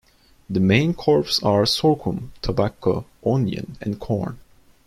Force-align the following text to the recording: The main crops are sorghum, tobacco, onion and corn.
The 0.49 0.59
main 0.59 0.95
crops 0.95 1.43
are 1.43 1.63
sorghum, 1.67 2.33
tobacco, 2.41 3.05
onion 3.23 3.77
and 3.81 3.99
corn. 3.99 4.39